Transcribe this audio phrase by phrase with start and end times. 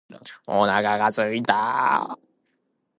[0.47, 2.17] お腹が空いた。